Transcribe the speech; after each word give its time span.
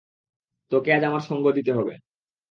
তোকে 0.71 0.89
আজ 0.93 1.03
আমার 1.03 1.23
সঙ্গ 1.29 1.45
দিতে 1.51 1.71
হবে। 1.73 1.93